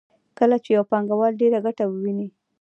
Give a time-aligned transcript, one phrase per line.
[0.37, 2.27] کله چې یو پانګوال ډېره ګټه وویني